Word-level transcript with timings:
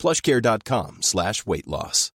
plushcare.com 0.00 0.98
slash 1.02 1.44
weight 1.46 1.66
loss. 1.66 2.10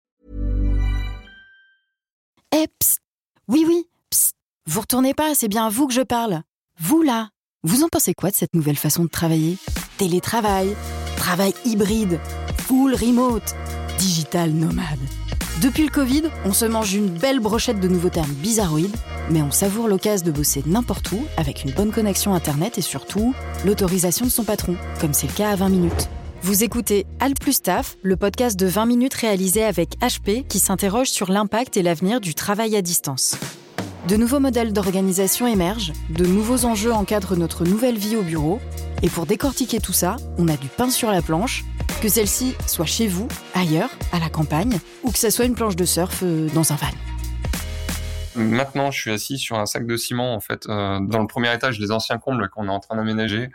Eh, 2.50 2.66
psst 2.78 2.98
Oui, 3.46 3.64
oui, 3.68 3.84
psst 4.10 4.32
Vous 4.66 4.80
retournez 4.80 5.12
pas, 5.12 5.34
c'est 5.34 5.48
bien 5.48 5.66
à 5.66 5.68
vous 5.68 5.86
que 5.86 5.92
je 5.92 6.00
parle. 6.00 6.40
Vous, 6.80 7.02
là 7.02 7.28
Vous 7.62 7.82
en 7.82 7.88
pensez 7.88 8.14
quoi 8.14 8.30
de 8.30 8.34
cette 8.34 8.54
nouvelle 8.54 8.76
façon 8.76 9.04
de 9.04 9.08
travailler? 9.10 9.58
Télétravail, 9.98 10.74
travail 11.16 11.52
hybride, 11.66 12.18
full 12.58 12.94
remote, 12.94 13.54
digital 13.98 14.50
nomade. 14.50 14.98
Depuis 15.60 15.84
le 15.84 15.90
Covid, 15.90 16.24
on 16.46 16.52
se 16.52 16.64
mange 16.64 16.94
une 16.94 17.08
belle 17.08 17.40
brochette 17.40 17.80
de 17.80 17.88
nouveaux 17.88 18.08
termes 18.08 18.32
bizarroïdes, 18.32 18.96
mais 19.30 19.42
on 19.42 19.50
savoure 19.50 19.88
l'occasion 19.88 20.26
de 20.26 20.32
bosser 20.32 20.62
n'importe 20.66 21.12
où 21.12 21.22
avec 21.36 21.64
une 21.64 21.72
bonne 21.72 21.92
connexion 21.92 22.34
Internet 22.34 22.78
et 22.78 22.82
surtout 22.82 23.34
l'autorisation 23.64 24.24
de 24.24 24.30
son 24.30 24.44
patron, 24.44 24.76
comme 25.00 25.12
c'est 25.12 25.26
le 25.26 25.34
cas 25.34 25.50
à 25.50 25.56
20 25.56 25.68
minutes. 25.68 26.08
Vous 26.44 26.62
écoutez 26.62 27.06
Al 27.20 27.32
plus 27.32 27.62
Taf, 27.62 27.96
le 28.02 28.16
podcast 28.16 28.60
de 28.60 28.66
20 28.66 28.84
minutes 28.84 29.14
réalisé 29.14 29.64
avec 29.64 29.98
HP 30.00 30.46
qui 30.46 30.58
s'interroge 30.58 31.06
sur 31.06 31.32
l'impact 31.32 31.78
et 31.78 31.82
l'avenir 31.82 32.20
du 32.20 32.34
travail 32.34 32.76
à 32.76 32.82
distance. 32.82 33.38
De 34.08 34.16
nouveaux 34.16 34.40
modèles 34.40 34.74
d'organisation 34.74 35.46
émergent, 35.46 35.94
de 36.10 36.26
nouveaux 36.26 36.66
enjeux 36.66 36.92
encadrent 36.92 37.36
notre 37.36 37.64
nouvelle 37.64 37.96
vie 37.96 38.14
au 38.14 38.20
bureau, 38.20 38.60
et 39.02 39.08
pour 39.08 39.24
décortiquer 39.24 39.80
tout 39.80 39.94
ça, 39.94 40.16
on 40.36 40.46
a 40.48 40.58
du 40.58 40.68
pain 40.68 40.90
sur 40.90 41.10
la 41.10 41.22
planche, 41.22 41.64
que 42.02 42.08
celle-ci 42.08 42.54
soit 42.66 42.84
chez 42.84 43.06
vous, 43.06 43.26
ailleurs, 43.54 43.88
à 44.12 44.18
la 44.18 44.28
campagne, 44.28 44.80
ou 45.02 45.12
que 45.12 45.18
ça 45.18 45.30
soit 45.30 45.46
une 45.46 45.54
planche 45.54 45.76
de 45.76 45.86
surf 45.86 46.20
euh, 46.22 46.50
dans 46.50 46.74
un 46.74 46.76
van. 46.76 46.88
Maintenant, 48.36 48.90
je 48.90 49.00
suis 49.00 49.10
assis 49.12 49.38
sur 49.38 49.58
un 49.58 49.64
sac 49.64 49.86
de 49.86 49.96
ciment, 49.96 50.34
en 50.34 50.40
fait, 50.40 50.66
euh, 50.68 50.98
dans 51.00 51.20
le 51.20 51.26
premier 51.26 51.54
étage 51.54 51.78
des 51.78 51.90
anciens 51.90 52.18
combles 52.18 52.50
qu'on 52.50 52.66
est 52.66 52.70
en 52.70 52.80
train 52.80 52.96
d'aménager. 52.96 53.48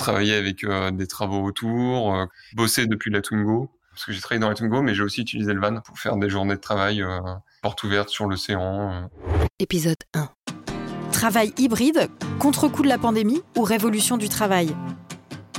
Travailler 0.00 0.34
avec 0.34 0.64
euh, 0.64 0.90
des 0.90 1.06
travaux 1.06 1.44
autour, 1.44 2.14
euh, 2.14 2.24
bosser 2.54 2.86
depuis 2.86 3.10
la 3.10 3.20
Tungo, 3.20 3.70
parce 3.90 4.06
que 4.06 4.12
j'ai 4.12 4.20
travaillé 4.20 4.40
dans 4.40 4.48
la 4.48 4.54
Tungo, 4.54 4.80
mais 4.80 4.94
j'ai 4.94 5.02
aussi 5.02 5.20
utilisé 5.20 5.52
le 5.52 5.60
van 5.60 5.80
pour 5.82 5.98
faire 5.98 6.16
des 6.16 6.30
journées 6.30 6.54
de 6.54 6.60
travail 6.60 7.02
euh, 7.02 7.20
porte 7.62 7.82
ouverte 7.84 8.08
sur 8.08 8.26
l'océan. 8.26 8.92
euh. 8.92 9.44
Épisode 9.58 9.98
1. 10.14 10.30
Travail 11.12 11.52
hybride, 11.58 12.08
contre-coup 12.38 12.82
de 12.82 12.88
la 12.88 12.96
pandémie 12.96 13.42
ou 13.58 13.62
révolution 13.62 14.16
du 14.16 14.30
travail? 14.30 14.74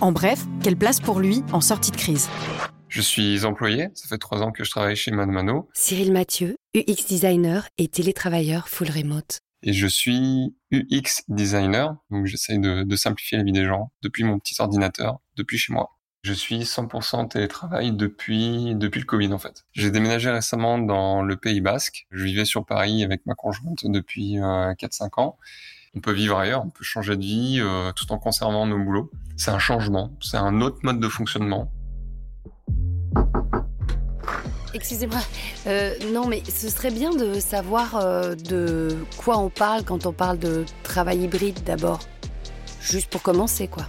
En 0.01 0.11
bref, 0.11 0.43
quelle 0.63 0.75
place 0.75 0.99
pour 0.99 1.19
lui 1.19 1.43
en 1.51 1.61
sortie 1.61 1.91
de 1.91 1.97
crise? 1.97 2.27
Je 2.87 3.01
suis 3.01 3.45
employé, 3.45 3.89
ça 3.93 4.07
fait 4.09 4.17
trois 4.17 4.41
ans 4.41 4.51
que 4.51 4.63
je 4.63 4.71
travaille 4.71 4.95
chez 4.95 5.11
Madmano, 5.11 5.69
Cyril 5.73 6.11
Mathieu, 6.11 6.55
UX 6.75 7.05
designer 7.07 7.67
et 7.77 7.87
télétravailleur 7.87 8.67
full 8.67 8.89
remote. 8.89 9.39
Et 9.63 9.73
je 9.73 9.87
suis 9.87 10.55
UX 10.71 11.23
designer, 11.27 11.95
donc 12.09 12.25
j'essaye 12.25 12.59
de, 12.59 12.95
simplifier 12.95 13.37
la 13.37 13.43
vie 13.43 13.51
des 13.51 13.65
gens 13.65 13.91
depuis 14.01 14.23
mon 14.23 14.39
petit 14.39 14.55
ordinateur, 14.59 15.19
depuis 15.35 15.57
chez 15.57 15.73
moi. 15.73 15.97
Je 16.23 16.33
suis 16.33 16.59
100% 16.59 17.29
télétravail 17.29 17.93
depuis 17.93 18.75
depuis 18.75 18.99
le 18.99 19.05
Covid 19.05 19.33
en 19.33 19.39
fait. 19.39 19.65
J'ai 19.71 19.89
déménagé 19.89 20.29
récemment 20.29 20.77
dans 20.77 21.23
le 21.23 21.35
Pays 21.35 21.61
Basque. 21.61 22.05
Je 22.11 22.23
vivais 22.23 22.45
sur 22.45 22.63
Paris 22.63 23.03
avec 23.03 23.25
ma 23.25 23.33
conjointe 23.33 23.85
depuis 23.85 24.37
euh, 24.37 24.73
4-5 24.75 25.19
ans. 25.19 25.37
On 25.95 25.99
peut 25.99 26.11
vivre 26.11 26.37
ailleurs, 26.37 26.63
on 26.63 26.69
peut 26.69 26.83
changer 26.83 27.17
de 27.17 27.21
vie 27.21 27.57
euh, 27.59 27.91
tout 27.93 28.11
en 28.11 28.19
conservant 28.19 28.67
nos 28.67 28.77
boulots. 28.77 29.11
C'est 29.35 29.51
un 29.51 29.59
changement, 29.59 30.15
c'est 30.21 30.37
un 30.37 30.61
autre 30.61 30.79
mode 30.83 30.99
de 30.99 31.07
fonctionnement. 31.07 31.71
Excusez-moi, 34.73 35.19
euh, 35.67 35.93
non 36.13 36.27
mais 36.27 36.43
ce 36.45 36.69
serait 36.69 36.91
bien 36.91 37.13
de 37.13 37.39
savoir 37.39 37.97
euh, 37.97 38.35
de 38.35 38.95
quoi 39.17 39.37
on 39.37 39.49
parle 39.49 39.83
quand 39.83 40.05
on 40.05 40.13
parle 40.13 40.39
de 40.39 40.63
travail 40.83 41.23
hybride 41.23 41.61
d'abord. 41.65 41.99
Juste 42.81 43.09
pour 43.09 43.21
commencer 43.21 43.67
quoi. 43.67 43.87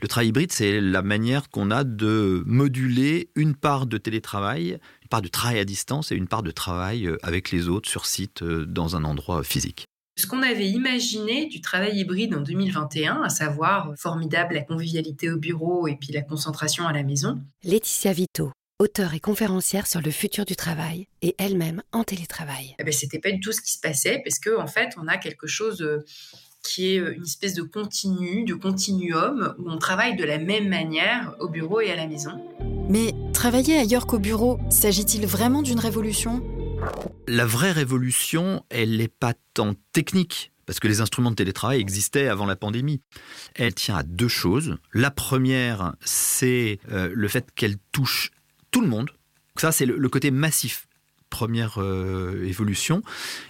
Le 0.00 0.08
travail 0.08 0.28
hybride, 0.28 0.52
c'est 0.52 0.80
la 0.80 1.02
manière 1.02 1.48
qu'on 1.50 1.70
a 1.70 1.84
de 1.84 2.42
moduler 2.46 3.30
une 3.34 3.54
part 3.54 3.86
de 3.86 3.98
télétravail, 3.98 4.78
une 5.02 5.08
part 5.08 5.22
de 5.22 5.28
travail 5.28 5.58
à 5.58 5.64
distance 5.64 6.12
et 6.12 6.16
une 6.16 6.28
part 6.28 6.42
de 6.42 6.50
travail 6.50 7.06
euh, 7.06 7.16
avec 7.22 7.50
les 7.50 7.68
autres 7.68 7.88
sur 7.88 8.06
site 8.06 8.42
dans 8.42 8.96
un 8.96 9.04
endroit 9.04 9.42
physique. 9.42 9.86
Ce 10.16 10.26
qu'on 10.26 10.42
avait 10.42 10.68
imaginé 10.68 11.46
du 11.46 11.60
travail 11.60 12.00
hybride 12.00 12.34
en 12.34 12.40
2021, 12.40 13.22
à 13.22 13.28
savoir 13.28 13.92
formidable 13.96 14.54
la 14.54 14.62
convivialité 14.62 15.30
au 15.30 15.38
bureau 15.38 15.86
et 15.86 15.94
puis 15.94 16.12
la 16.12 16.22
concentration 16.22 16.88
à 16.88 16.92
la 16.92 17.04
maison, 17.04 17.40
Laetitia 17.62 18.12
Vito, 18.12 18.50
auteure 18.78 19.14
et 19.14 19.20
conférencière 19.20 19.86
sur 19.86 20.00
le 20.00 20.10
futur 20.10 20.44
du 20.44 20.54
travail 20.54 21.08
et 21.22 21.34
elle-même 21.38 21.82
en 21.92 22.04
télétravail. 22.04 22.76
eh 22.78 22.84
ben, 22.84 22.92
c'était 22.92 23.18
pas 23.18 23.32
du 23.32 23.40
tout 23.40 23.52
ce 23.52 23.60
qui 23.60 23.72
se 23.72 23.80
passait 23.80 24.20
parce 24.24 24.38
que 24.38 24.56
en 24.56 24.66
fait, 24.66 24.90
on 25.02 25.08
a 25.08 25.16
quelque 25.16 25.46
chose 25.46 25.82
euh, 25.82 26.04
qui 26.62 26.94
est 26.94 27.00
euh, 27.00 27.14
une 27.14 27.24
espèce 27.24 27.54
de 27.54 27.62
continu, 27.62 28.44
de 28.44 28.54
continuum 28.54 29.54
où 29.58 29.68
on 29.70 29.78
travaille 29.78 30.16
de 30.16 30.24
la 30.24 30.38
même 30.38 30.68
manière 30.68 31.34
au 31.40 31.48
bureau 31.48 31.80
et 31.80 31.90
à 31.90 31.96
la 31.96 32.06
maison. 32.06 32.40
Mais 32.88 33.14
travailler 33.32 33.76
ailleurs 33.78 34.06
qu'au 34.06 34.18
bureau, 34.18 34.58
s'agit-il 34.70 35.26
vraiment 35.26 35.62
d'une 35.62 35.80
révolution? 35.80 36.42
La 37.26 37.46
vraie 37.46 37.72
révolution, 37.72 38.64
elle 38.70 38.96
n'est 38.96 39.08
pas 39.08 39.34
tant 39.54 39.74
technique, 39.92 40.52
parce 40.66 40.78
que 40.78 40.86
les 40.86 41.00
instruments 41.00 41.30
de 41.30 41.36
télétravail 41.36 41.80
existaient 41.80 42.28
avant 42.28 42.46
la 42.46 42.54
pandémie. 42.54 43.02
Elle 43.56 43.74
tient 43.74 43.96
à 43.96 44.02
deux 44.04 44.28
choses. 44.28 44.76
La 44.92 45.10
première, 45.10 45.94
c'est 46.04 46.78
euh, 46.92 47.10
le 47.12 47.28
fait 47.28 47.48
qu'elle 47.54 47.76
touche 47.90 48.30
tout 48.70 48.80
le 48.80 48.88
monde. 48.88 49.10
Ça, 49.56 49.72
c'est 49.72 49.86
le, 49.86 49.96
le 49.96 50.08
côté 50.08 50.30
massif. 50.30 50.86
Première 51.30 51.78
euh, 51.78 52.46
évolution. 52.46 53.02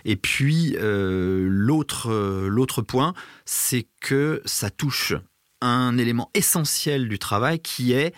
Et 0.04 0.16
puis, 0.16 0.76
euh, 0.78 1.46
l'autre 1.48 2.10
euh, 2.10 2.48
l'autre 2.48 2.82
point, 2.82 3.14
c'est 3.44 3.86
que 4.00 4.42
ça 4.44 4.68
touche 4.70 5.14
un 5.60 5.96
élément 5.96 6.28
essentiel 6.34 7.08
du 7.08 7.20
travail 7.20 7.60
qui 7.60 7.92
est 7.92 8.14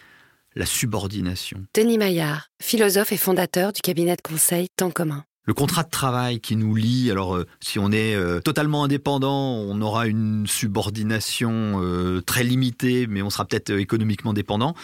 la 0.54 0.64
subordination. 0.64 1.66
Denis 1.74 1.98
Maillard, 1.98 2.48
philosophe 2.60 3.12
et 3.12 3.18
fondateur 3.18 3.72
du 3.72 3.82
cabinet 3.82 4.16
de 4.16 4.22
conseil 4.22 4.68
Temps 4.76 4.90
commun. 4.90 5.24
Le 5.44 5.52
contrat 5.52 5.82
de 5.82 5.90
travail 5.90 6.40
qui 6.40 6.56
nous 6.56 6.74
lie, 6.74 7.10
alors 7.10 7.38
si 7.60 7.78
on 7.78 7.92
est 7.92 8.14
totalement 8.42 8.84
indépendant, 8.84 9.56
on 9.56 9.80
aura 9.80 10.06
une 10.06 10.46
subordination 10.46 11.80
très 12.26 12.44
limitée, 12.44 13.06
mais 13.08 13.22
on 13.22 13.30
sera 13.30 13.46
peut-être 13.46 13.70
économiquement 13.70 14.32
dépendant. 14.32 14.74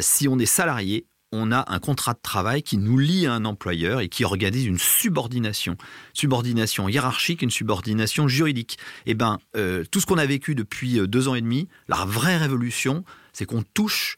Si 0.00 0.28
on 0.28 0.38
est 0.38 0.46
salarié, 0.46 1.06
on 1.34 1.50
a 1.50 1.64
un 1.66 1.78
contrat 1.80 2.14
de 2.14 2.20
travail 2.22 2.62
qui 2.62 2.78
nous 2.78 2.96
lie 2.96 3.26
à 3.26 3.34
un 3.34 3.44
employeur 3.44 4.00
et 4.00 4.08
qui 4.08 4.24
organise 4.24 4.66
une 4.66 4.78
subordination. 4.78 5.76
Subordination 6.12 6.88
hiérarchique, 6.88 7.42
une 7.42 7.50
subordination 7.50 8.28
juridique. 8.28 8.78
Eh 9.06 9.14
ben, 9.14 9.38
euh, 9.56 9.84
tout 9.90 10.00
ce 10.00 10.06
qu'on 10.06 10.18
a 10.18 10.26
vécu 10.26 10.54
depuis 10.54 11.00
euh, 11.00 11.08
deux 11.08 11.28
ans 11.28 11.34
et 11.34 11.40
demi, 11.40 11.68
la 11.88 12.04
vraie 12.04 12.36
révolution, 12.36 13.04
c'est 13.32 13.46
qu'on 13.46 13.62
touche 13.74 14.16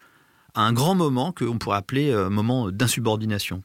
à 0.54 0.62
un 0.62 0.72
grand 0.72 0.94
moment 0.94 1.32
qu'on 1.32 1.58
pourrait 1.58 1.78
appeler 1.78 2.10
euh, 2.10 2.28
moment 2.28 2.70
d'insubordination. 2.70 3.62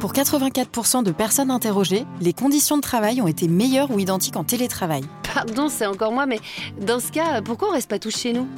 Pour 0.00 0.12
84% 0.12 1.04
de 1.04 1.10
personnes 1.10 1.50
interrogées, 1.50 2.04
les 2.20 2.32
conditions 2.32 2.76
de 2.76 2.82
travail 2.82 3.20
ont 3.20 3.26
été 3.26 3.48
meilleures 3.48 3.90
ou 3.90 3.98
identiques 3.98 4.36
en 4.36 4.44
télétravail. 4.44 5.02
Pardon, 5.36 5.68
c'est 5.68 5.84
encore 5.84 6.12
moi, 6.12 6.24
mais 6.24 6.40
dans 6.80 6.98
ce 6.98 7.12
cas, 7.12 7.42
pourquoi 7.42 7.68
on 7.68 7.72
reste 7.72 7.90
pas 7.90 7.98
tous 7.98 8.22
chez 8.22 8.32
nous? 8.32 8.48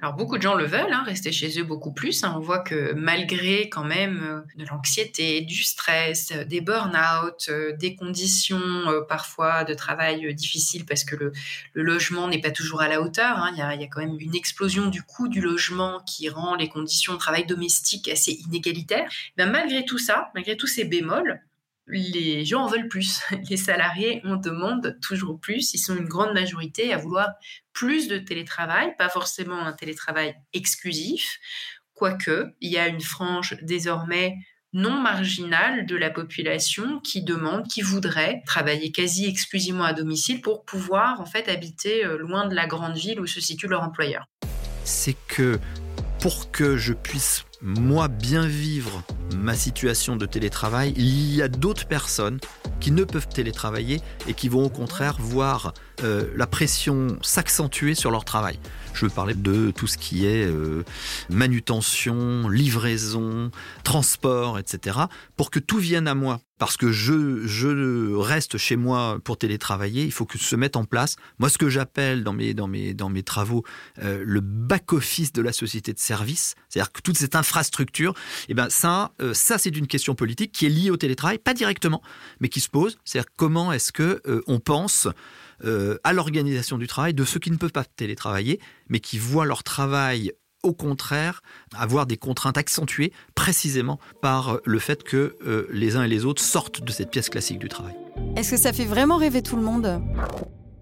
Alors 0.00 0.14
beaucoup 0.14 0.38
de 0.38 0.42
gens 0.42 0.54
le 0.54 0.64
veulent, 0.64 0.90
hein, 0.90 1.02
rester 1.04 1.30
chez 1.30 1.60
eux 1.60 1.62
beaucoup 1.62 1.92
plus. 1.92 2.24
hein. 2.24 2.32
On 2.38 2.40
voit 2.40 2.60
que 2.60 2.94
malgré 2.94 3.68
quand 3.68 3.84
même 3.84 4.22
euh, 4.24 4.40
de 4.62 4.66
l'anxiété, 4.66 5.42
du 5.42 5.62
stress, 5.62 6.32
euh, 6.32 6.44
des 6.44 6.62
burn-out, 6.62 7.34
euh, 7.50 7.76
des 7.76 7.94
conditions 7.96 8.62
parfois 9.10 9.64
de 9.64 9.74
travail 9.74 10.34
difficiles 10.34 10.86
parce 10.86 11.04
que 11.04 11.16
le, 11.16 11.32
logement 11.74 12.28
n'est 12.28 12.40
pas 12.40 12.50
toujours 12.50 12.80
à 12.80 12.88
la 12.88 13.02
hauteur. 13.02 13.36
hein. 13.36 13.50
Il 13.52 13.58
y 13.58 13.84
a 13.84 13.88
quand 13.88 14.00
même 14.00 14.16
une 14.18 14.34
explosion 14.34 14.86
du 14.86 15.02
coût 15.02 15.28
du 15.28 15.42
logement 15.42 16.00
qui 16.06 16.30
rend 16.30 16.54
les 16.54 16.70
conditions 16.70 17.12
de 17.12 17.18
travail 17.18 17.44
domestique 17.44 18.08
assez 18.08 18.32
inégalitaires. 18.32 19.10
Ben, 19.36 19.50
malgré 19.50 19.84
tout 19.84 19.98
ça, 19.98 20.30
malgré 20.34 20.56
tous 20.56 20.66
ces 20.66 20.84
bémols, 20.84 21.42
les 21.98 22.44
gens 22.44 22.64
en 22.64 22.66
veulent 22.68 22.88
plus. 22.88 23.20
Les 23.50 23.56
salariés 23.56 24.20
en 24.24 24.36
demandent 24.36 24.98
toujours 25.02 25.40
plus. 25.40 25.74
Ils 25.74 25.78
sont 25.78 25.96
une 25.96 26.08
grande 26.08 26.34
majorité 26.34 26.92
à 26.92 26.98
vouloir 26.98 27.28
plus 27.72 28.08
de 28.08 28.18
télétravail, 28.18 28.94
pas 28.98 29.08
forcément 29.08 29.58
un 29.58 29.72
télétravail 29.72 30.34
exclusif, 30.52 31.38
quoique 31.94 32.54
il 32.60 32.70
y 32.70 32.78
a 32.78 32.88
une 32.88 33.00
frange 33.00 33.56
désormais 33.62 34.36
non 34.72 34.98
marginale 34.98 35.84
de 35.84 35.96
la 35.96 36.10
population 36.10 37.00
qui 37.00 37.22
demande, 37.22 37.68
qui 37.68 37.82
voudrait 37.82 38.42
travailler 38.46 38.90
quasi 38.90 39.26
exclusivement 39.26 39.84
à 39.84 39.92
domicile 39.92 40.40
pour 40.40 40.64
pouvoir 40.64 41.20
en 41.20 41.26
fait 41.26 41.48
habiter 41.48 42.04
euh, 42.04 42.16
loin 42.16 42.48
de 42.48 42.54
la 42.54 42.66
grande 42.66 42.96
ville 42.96 43.20
où 43.20 43.26
se 43.26 43.40
situe 43.40 43.68
leur 43.68 43.82
employeur. 43.82 44.24
c'est 44.84 45.16
que 45.28 45.58
pour 46.20 46.50
que 46.50 46.76
je 46.76 46.92
puisse 46.92 47.44
moi 47.62 48.08
bien 48.08 48.46
vivre 48.46 49.02
ma 49.36 49.54
situation 49.54 50.16
de 50.16 50.26
télétravail, 50.26 50.92
il 50.96 51.34
y 51.34 51.42
a 51.42 51.48
d'autres 51.48 51.86
personnes 51.86 52.38
qui 52.80 52.90
ne 52.90 53.04
peuvent 53.04 53.28
télétravailler 53.28 54.00
et 54.26 54.34
qui 54.34 54.48
vont 54.48 54.64
au 54.64 54.68
contraire 54.68 55.16
voir 55.20 55.72
euh, 56.02 56.26
la 56.36 56.46
pression 56.46 57.16
s'accentuer 57.22 57.94
sur 57.94 58.10
leur 58.10 58.24
travail. 58.24 58.58
Je 58.92 59.06
veux 59.06 59.10
parler 59.10 59.34
de 59.34 59.70
tout 59.70 59.86
ce 59.86 59.96
qui 59.96 60.26
est 60.26 60.44
euh, 60.44 60.84
manutention, 61.30 62.48
livraison, 62.48 63.50
transport, 63.84 64.58
etc. 64.58 64.98
Pour 65.36 65.50
que 65.50 65.60
tout 65.60 65.78
vienne 65.78 66.08
à 66.08 66.14
moi. 66.14 66.40
Parce 66.62 66.76
que 66.76 66.92
je, 66.92 68.14
reste 68.14 68.56
chez 68.56 68.76
moi 68.76 69.18
pour 69.24 69.36
télétravailler, 69.36 70.04
il 70.04 70.12
faut 70.12 70.26
que 70.26 70.38
se 70.38 70.54
mette 70.54 70.76
en 70.76 70.84
place, 70.84 71.16
moi 71.40 71.48
ce 71.48 71.58
que 71.58 71.68
j'appelle 71.68 72.22
dans 72.22 72.32
mes, 72.34 73.22
travaux, 73.24 73.64
euh, 74.00 74.22
le 74.24 74.38
back-office 74.38 75.32
de 75.32 75.42
la 75.42 75.52
société 75.52 75.92
de 75.92 75.98
service, 75.98 76.54
c'est-à-dire 76.68 76.92
que 76.92 77.00
toute 77.00 77.18
cette 77.18 77.34
infrastructure, 77.34 78.14
eh 78.48 78.54
ben 78.54 78.70
ça, 78.70 79.10
euh, 79.20 79.34
c'est 79.34 79.76
une 79.76 79.88
question 79.88 80.14
politique 80.14 80.52
qui 80.52 80.66
est 80.66 80.68
liée 80.68 80.90
au 80.90 80.96
télétravail, 80.96 81.38
pas 81.38 81.52
directement, 81.52 82.00
mais 82.38 82.48
qui 82.48 82.60
se 82.60 82.68
pose, 82.68 82.96
c'est-à-dire 83.04 83.32
comment 83.36 83.72
est-ce 83.72 83.90
que 83.90 84.22
on 84.46 84.60
pense 84.60 85.08
euh, 85.64 85.96
à 86.02 86.12
l'organisation 86.12 86.76
du 86.76 86.88
travail 86.88 87.14
de 87.14 87.24
ceux 87.24 87.38
qui 87.38 87.50
ne 87.50 87.56
peuvent 87.56 87.72
pas 87.72 87.84
télétravailler, 87.84 88.58
mais 88.88 88.98
qui 88.98 89.18
voient 89.18 89.46
leur 89.46 89.62
travail 89.62 90.32
au 90.62 90.72
contraire, 90.72 91.42
avoir 91.74 92.06
des 92.06 92.16
contraintes 92.16 92.58
accentuées 92.58 93.12
précisément 93.34 93.98
par 94.20 94.58
le 94.64 94.78
fait 94.78 95.02
que 95.02 95.36
euh, 95.46 95.66
les 95.70 95.96
uns 95.96 96.04
et 96.04 96.08
les 96.08 96.24
autres 96.24 96.42
sortent 96.42 96.82
de 96.82 96.90
cette 96.92 97.10
pièce 97.10 97.28
classique 97.28 97.58
du 97.58 97.68
travail. 97.68 97.94
Est-ce 98.36 98.52
que 98.52 98.56
ça 98.56 98.72
fait 98.72 98.84
vraiment 98.84 99.16
rêver 99.16 99.42
tout 99.42 99.56
le 99.56 99.62
monde? 99.62 100.02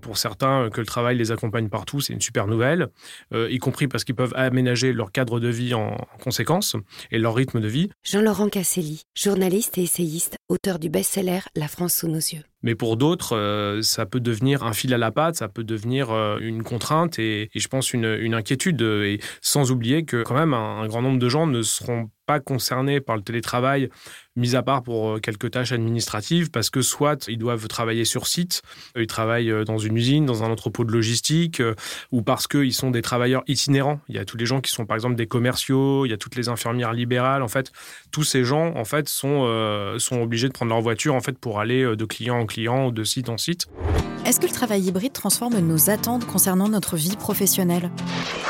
Pour 0.00 0.16
certains, 0.16 0.64
euh, 0.64 0.70
que 0.70 0.80
le 0.80 0.86
travail 0.86 1.16
les 1.16 1.30
accompagne 1.30 1.68
partout, 1.68 2.00
c'est 2.00 2.12
une 2.12 2.20
super 2.20 2.46
nouvelle, 2.46 2.88
y 3.32 3.58
compris 3.58 3.88
parce 3.88 4.04
qu'ils 4.04 4.14
peuvent 4.14 4.34
aménager 4.34 4.92
leur 4.92 5.12
cadre 5.12 5.40
de 5.40 5.48
vie 5.48 5.74
en 5.74 5.96
conséquence 6.22 6.76
et 7.10 7.18
leur 7.18 7.34
rythme 7.34 7.60
de 7.60 7.68
vie. 7.68 7.90
Jean-Laurent 8.02 8.48
Casselli, 8.48 9.02
journaliste 9.14 9.78
et 9.78 9.82
essayiste, 9.82 10.36
auteur 10.48 10.78
du 10.78 10.88
best-seller 10.88 11.40
La 11.54 11.68
France 11.68 11.94
sous 11.94 12.08
nos 12.08 12.16
yeux. 12.16 12.42
Mais 12.62 12.74
pour 12.74 12.96
d'autres, 12.96 13.36
euh, 13.36 13.82
ça 13.82 14.06
peut 14.06 14.20
devenir 14.20 14.64
un 14.64 14.72
fil 14.72 14.92
à 14.92 14.98
la 14.98 15.10
patte, 15.10 15.36
ça 15.36 15.48
peut 15.48 15.64
devenir 15.64 16.10
euh, 16.10 16.38
une 16.40 16.62
contrainte 16.62 17.18
et, 17.18 17.50
je 17.54 17.68
pense 17.68 17.92
une, 17.92 18.34
inquiétude. 18.34 18.82
Et 18.82 19.20
sans 19.40 19.70
oublier 19.70 20.04
que 20.04 20.22
quand 20.22 20.34
même 20.34 20.54
un, 20.54 20.86
grand 20.86 21.02
nombre 21.02 21.18
de 21.18 21.28
gens 21.28 21.46
ne 21.46 21.62
seront 21.62 22.10
pas 22.26 22.38
concernés 22.38 23.00
par 23.00 23.16
le 23.16 23.22
télétravail, 23.22 23.88
mis 24.36 24.54
à 24.54 24.62
part 24.62 24.82
pour 24.82 25.10
euh, 25.10 25.18
quelques 25.18 25.50
tâches 25.50 25.72
administratives, 25.72 26.50
parce 26.50 26.70
que 26.70 26.80
soit 26.80 27.26
ils 27.28 27.38
doivent 27.38 27.66
travailler 27.66 28.04
sur 28.04 28.26
site, 28.26 28.62
ils 28.94 29.06
travaillent 29.06 29.52
dans 29.64 29.78
une 29.78 29.96
usine, 29.96 30.26
dans 30.26 30.44
un 30.44 30.50
entrepôt 30.50 30.84
de 30.84 30.92
logistique, 30.92 31.62
ou 32.12 32.22
parce 32.22 32.46
qu'ils 32.46 32.74
sont 32.74 32.90
des 32.90 33.02
travailleurs 33.02 33.42
itinérants. 33.48 34.00
Il 34.08 34.16
y 34.16 34.18
a 34.18 34.24
tous 34.24 34.36
les 34.36 34.46
gens 34.46 34.60
qui 34.60 34.70
sont 34.70 34.86
par 34.86 34.96
exemple 34.96 35.16
des 35.16 35.26
commerciaux, 35.26 36.04
il 36.06 36.10
y 36.10 36.14
a 36.14 36.18
toutes 36.18 36.36
les 36.36 36.48
infirmières 36.48 36.92
libérales. 36.92 37.42
En 37.42 37.48
fait, 37.48 37.72
tous 38.12 38.22
ces 38.22 38.44
gens 38.44 38.76
en 38.76 38.84
fait 38.84 39.08
sont, 39.08 39.96
sont 39.98 40.20
obligés 40.20 40.48
de 40.48 40.52
prendre 40.52 40.70
leur 40.70 40.80
voiture 40.80 41.14
en 41.14 41.20
fait 41.20 41.38
pour 41.38 41.58
aller 41.58 41.96
de 41.96 42.04
client 42.04 42.38
en 42.38 42.46
clients 42.50 42.88
ou 42.88 42.90
de 42.92 43.04
site 43.04 43.28
en 43.28 43.38
site. 43.38 43.66
Est-ce 44.26 44.40
que 44.40 44.46
le 44.46 44.52
travail 44.52 44.82
hybride 44.82 45.12
transforme 45.12 45.58
nos 45.60 45.88
attentes 45.88 46.26
concernant 46.26 46.68
notre 46.68 46.96
vie 46.96 47.16
professionnelle? 47.16 47.90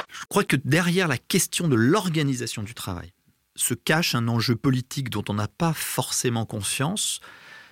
Je 0.08 0.25
crois 0.29 0.44
que 0.44 0.56
derrière 0.56 1.06
la 1.06 1.19
question 1.19 1.69
de 1.69 1.76
l'organisation 1.76 2.62
du 2.62 2.75
travail 2.75 3.12
se 3.56 3.75
cache 3.75 4.14
un 4.14 4.26
enjeu 4.29 4.56
politique 4.56 5.11
dont 5.11 5.25
on 5.29 5.35
n'a 5.35 5.49
pas 5.49 5.73
forcément 5.73 6.47
conscience, 6.47 7.20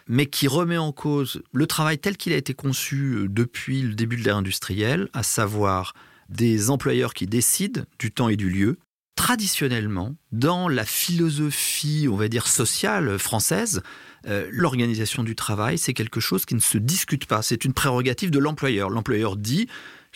mais 0.06 0.26
qui 0.26 0.48
remet 0.48 0.78
en 0.78 0.92
cause 0.92 1.42
le 1.52 1.66
travail 1.66 1.98
tel 1.98 2.16
qu'il 2.16 2.32
a 2.32 2.36
été 2.36 2.54
conçu 2.54 3.14
euh, 3.14 3.28
depuis 3.28 3.82
le 3.82 3.94
début 3.94 4.16
de 4.16 4.25
l'ère 4.25 4.36
industrielle, 4.36 5.08
à 5.12 5.22
savoir 5.22 5.94
des 6.28 6.70
employeurs 6.70 7.14
qui 7.14 7.26
décident 7.26 7.82
du 7.98 8.12
temps 8.12 8.28
et 8.28 8.36
du 8.36 8.50
lieu. 8.50 8.78
Traditionnellement, 9.18 10.14
dans 10.30 10.68
la 10.68 10.84
philosophie, 10.84 12.06
on 12.08 12.14
va 12.14 12.28
dire, 12.28 12.46
sociale 12.46 13.18
française, 13.18 13.82
euh, 14.28 14.48
l'organisation 14.52 15.24
du 15.24 15.34
travail, 15.34 15.76
c'est 15.76 15.92
quelque 15.92 16.20
chose 16.20 16.46
qui 16.46 16.54
ne 16.54 16.60
se 16.60 16.78
discute 16.78 17.26
pas. 17.26 17.42
C'est 17.42 17.64
une 17.64 17.72
prérogative 17.72 18.30
de 18.30 18.38
l'employeur. 18.38 18.90
L'employeur 18.90 19.36
dit, 19.36 19.66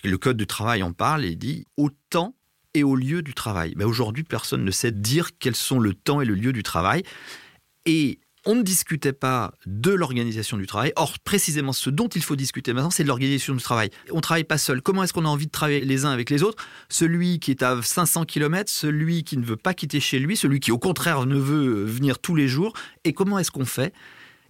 le 0.04 0.16
Code 0.18 0.36
du 0.36 0.46
travail 0.46 0.84
en 0.84 0.92
parle, 0.92 1.24
et 1.24 1.34
dit 1.34 1.66
au 1.76 1.90
temps 2.10 2.36
et 2.74 2.84
au 2.84 2.94
lieu 2.94 3.22
du 3.22 3.34
travail. 3.34 3.74
Mais 3.76 3.82
Aujourd'hui, 3.82 4.22
personne 4.22 4.64
ne 4.64 4.70
sait 4.70 4.92
dire 4.92 5.30
quels 5.40 5.56
sont 5.56 5.80
le 5.80 5.94
temps 5.94 6.20
et 6.20 6.24
le 6.24 6.34
lieu 6.34 6.52
du 6.52 6.62
travail. 6.62 7.02
Et 7.86 8.20
on 8.44 8.56
ne 8.56 8.62
discutait 8.62 9.12
pas 9.12 9.52
de 9.66 9.92
l'organisation 9.92 10.56
du 10.56 10.66
travail. 10.66 10.92
Or, 10.96 11.18
précisément, 11.20 11.72
ce 11.72 11.90
dont 11.90 12.08
il 12.08 12.22
faut 12.22 12.36
discuter 12.36 12.72
maintenant, 12.72 12.90
c'est 12.90 13.02
de 13.02 13.08
l'organisation 13.08 13.54
du 13.54 13.62
travail. 13.62 13.90
On 14.10 14.16
ne 14.16 14.20
travaille 14.20 14.44
pas 14.44 14.58
seul. 14.58 14.82
Comment 14.82 15.04
est-ce 15.04 15.12
qu'on 15.12 15.24
a 15.24 15.28
envie 15.28 15.46
de 15.46 15.52
travailler 15.52 15.80
les 15.84 16.04
uns 16.04 16.10
avec 16.10 16.30
les 16.30 16.42
autres? 16.42 16.62
Celui 16.88 17.38
qui 17.38 17.50
est 17.50 17.62
à 17.62 17.80
500 17.80 18.24
km, 18.24 18.70
celui 18.70 19.24
qui 19.24 19.36
ne 19.36 19.44
veut 19.44 19.56
pas 19.56 19.74
quitter 19.74 20.00
chez 20.00 20.18
lui, 20.18 20.36
celui 20.36 20.60
qui 20.60 20.72
au 20.72 20.78
contraire 20.78 21.26
ne 21.26 21.38
veut 21.38 21.84
venir 21.84 22.18
tous 22.18 22.34
les 22.34 22.48
jours. 22.48 22.72
Et 23.04 23.12
comment 23.12 23.38
est-ce 23.38 23.50
qu'on 23.50 23.64
fait? 23.64 23.92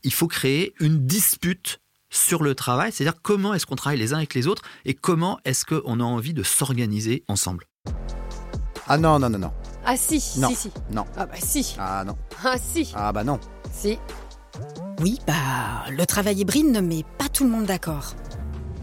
Il 0.04 0.12
faut 0.12 0.28
créer 0.28 0.74
une 0.80 1.06
dispute 1.06 1.80
sur 2.10 2.42
le 2.42 2.54
travail, 2.54 2.92
c'est-à-dire 2.92 3.20
comment 3.22 3.54
est-ce 3.54 3.66
qu'on 3.66 3.76
travaille 3.76 3.98
les 3.98 4.12
uns 4.12 4.18
avec 4.18 4.34
les 4.34 4.46
autres 4.46 4.62
et 4.84 4.94
comment 4.94 5.38
est-ce 5.44 5.64
qu'on 5.64 6.00
a 6.00 6.04
envie 6.04 6.34
de 6.34 6.42
s'organiser 6.42 7.24
ensemble. 7.26 7.64
Ah 8.86 8.98
non, 8.98 9.18
non, 9.18 9.30
non, 9.30 9.38
non. 9.38 9.52
Ah 9.84 9.96
si, 9.96 10.22
non. 10.38 10.48
si, 10.50 10.56
si. 10.56 10.70
Non. 10.90 11.06
Ah 11.16 11.26
bah 11.26 11.36
si. 11.40 11.74
Ah 11.78 12.04
non. 12.04 12.16
Ah 12.44 12.56
si. 12.58 12.92
Ah 12.94 13.12
bah 13.12 13.24
non. 13.24 13.40
Si. 13.72 13.98
Oui, 15.00 15.18
bah, 15.26 15.90
le 15.90 16.04
travail 16.06 16.36
hybride 16.40 16.66
ne 16.66 16.80
met 16.80 17.04
pas 17.18 17.28
tout 17.28 17.44
le 17.44 17.50
monde 17.50 17.64
d'accord. 17.64 18.14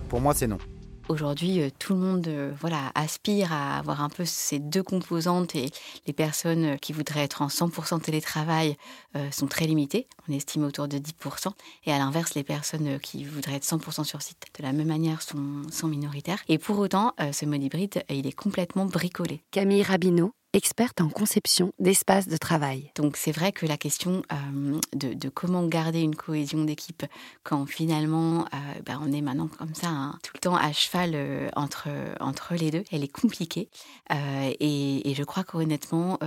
Pour 0.10 0.20
moi, 0.20 0.34
c'est 0.34 0.48
non. 0.48 0.58
Aujourd'hui, 1.10 1.60
euh, 1.60 1.70
tout 1.80 1.94
le 1.94 2.00
monde 2.00 2.28
euh, 2.28 2.54
voilà, 2.60 2.92
aspire 2.94 3.52
à 3.52 3.80
avoir 3.80 4.04
un 4.04 4.10
peu 4.10 4.26
ces 4.26 4.60
deux 4.60 4.84
composantes 4.84 5.56
et 5.56 5.72
les 6.06 6.14
personnes 6.14 6.66
euh, 6.66 6.76
qui 6.76 6.94
voudraient 6.94 7.24
être 7.24 7.42
en 7.42 7.48
100% 7.48 8.00
télétravail 8.02 8.78
sont 9.32 9.48
très 9.48 9.66
limitées. 9.66 10.08
On 10.28 10.34
estime 10.34 10.64
autour 10.64 10.88
de 10.88 10.98
10%. 10.98 11.52
Et 11.86 11.92
à 11.92 11.98
l'inverse, 11.98 12.36
les 12.36 12.44
personnes 12.44 13.00
qui 13.00 13.24
voudraient 13.24 13.56
être 13.56 13.66
100% 13.66 14.04
sur 14.04 14.22
site 14.22 14.46
de 14.58 14.64
la 14.64 14.72
même 14.72 14.88
manière 14.88 15.24
sont, 15.24 15.64
sont 15.72 15.88
minoritaires. 15.88 16.44
Et 16.48 16.60
pour 16.60 16.78
autant, 16.78 17.14
ce 17.32 17.46
mode 17.48 17.64
hybride, 17.64 18.04
il 18.10 18.28
est 18.28 18.36
complètement 18.36 18.86
bricolé. 18.86 19.42
Camille 19.50 19.82
Rabineau, 19.82 20.32
experte 20.54 21.01
en 21.01 21.10
conception 21.10 21.74
d'espaces 21.80 22.28
de 22.28 22.38
travail. 22.38 22.92
Donc 22.96 23.18
c'est 23.18 23.31
vrai 23.31 23.51
que 23.51 23.66
la 23.66 23.78
question 23.78 24.24
euh, 24.31 24.80
de, 24.96 25.30
comment 25.30 25.66
garder 25.68 26.01
une 26.01 26.16
cohésion 26.16 26.63
d'équipe 26.63 27.06
quand 27.44 27.66
finalement 27.66 28.46
euh, 28.54 28.81
ben, 28.86 29.00
on 29.04 29.12
est 29.12 29.22
maintenant 29.22 29.48
comme 29.48 29.75
ça 29.75 29.90
hein, 29.90 30.18
tout 30.24 30.31
le 30.34 30.40
temps 30.40 30.56
à 30.56 30.72
cheval 30.72 31.12
euh, 31.13 31.50
entre, 31.56 31.88
entre 32.19 32.56
les 32.56 32.72
deux, 32.72 32.84
elle 32.92 33.04
est 33.04 33.12
compliquée. 33.12 33.69
Et, 34.60 35.13
je 35.16 35.24
crois 35.24 35.44
qu'honnêtement, 35.44 36.18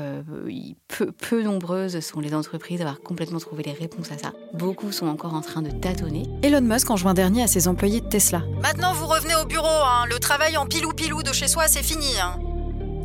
peu, 0.88 1.12
peu 1.12 1.42
nombreuses 1.42 2.00
sont 2.00 2.20
les 2.20 2.34
entreprises 2.34 2.80
à 2.80 2.84
avoir 2.84 3.00
complètement 3.00 3.38
trouvé 3.38 3.62
les 3.62 3.72
réponses 3.72 4.12
à 4.12 4.18
ça. 4.18 4.32
Beaucoup 4.52 4.92
sont 4.92 5.06
encore 5.06 5.34
en 5.34 5.40
train 5.40 5.62
de 5.62 5.70
tâtonner. 5.70 6.24
Elon 6.42 6.60
Musk 6.60 6.90
en 6.90 6.96
juin 6.96 7.14
dernier 7.14 7.42
à 7.42 7.46
ses 7.46 7.68
employés 7.68 8.00
de 8.00 8.08
Tesla. 8.08 8.42
Maintenant 8.60 8.92
vous 8.92 9.06
revenez 9.06 9.34
au 9.36 9.46
bureau, 9.46 9.66
hein. 9.66 10.04
le 10.10 10.18
travail 10.18 10.56
en 10.56 10.66
pilou-pilou 10.66 11.22
de 11.22 11.32
chez 11.32 11.48
soi 11.48 11.68
c'est 11.68 11.82
fini. 11.82 12.18
Hein. 12.20 12.51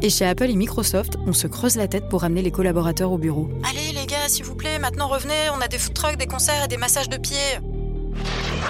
Et 0.02 0.10
chez 0.10 0.26
Apple 0.26 0.50
et 0.50 0.56
Microsoft, 0.56 1.18
on 1.26 1.34
se 1.34 1.48
creuse 1.48 1.76
la 1.76 1.88
tête 1.88 2.08
pour 2.08 2.24
amener 2.24 2.44
les 2.44 2.52
collaborateurs 2.52 3.12
au 3.12 3.18
bureau. 3.18 3.50
Allez 3.64 3.92
les 3.94 4.06
gars, 4.06 4.28
s'il 4.28 4.46
vous 4.46 4.56
plaît, 4.56 4.78
maintenant 4.78 5.08
revenez, 5.08 5.50
on 5.56 5.60
a 5.60 5.68
des 5.68 5.80
food 5.80 5.94
trucks, 5.94 6.18
des 6.18 6.28
concerts 6.28 6.66
et 6.66 6.68
des 6.68 6.78
massages 6.78 7.10
de 7.10 7.18
pieds. 7.18 7.60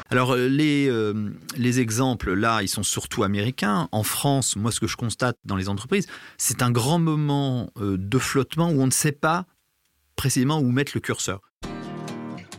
Alors 0.09 0.33
euh, 0.33 0.47
les, 0.47 0.87
euh, 0.89 1.31
les 1.57 1.79
exemples 1.79 2.33
là, 2.33 2.61
ils 2.61 2.69
sont 2.69 2.83
surtout 2.83 3.23
américains. 3.23 3.89
En 3.91 4.03
France, 4.03 4.55
moi 4.55 4.71
ce 4.71 4.79
que 4.79 4.87
je 4.87 4.95
constate 4.95 5.37
dans 5.43 5.57
les 5.57 5.67
entreprises, 5.67 6.07
c'est 6.37 6.61
un 6.61 6.71
grand 6.71 6.99
moment 6.99 7.71
euh, 7.77 7.97
de 7.97 8.19
flottement 8.19 8.69
où 8.69 8.81
on 8.81 8.85
ne 8.85 8.91
sait 8.91 9.11
pas 9.11 9.45
précisément 10.15 10.59
où 10.59 10.71
mettre 10.71 10.93
le 10.95 11.01
curseur. 11.01 11.41